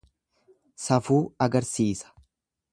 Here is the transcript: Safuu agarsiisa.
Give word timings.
Safuu 0.85 1.21
agarsiisa. 1.49 2.13